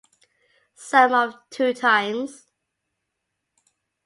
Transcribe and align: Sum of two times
Sum 0.73 1.13
of 1.13 1.35
two 1.51 1.75
times 1.75 2.47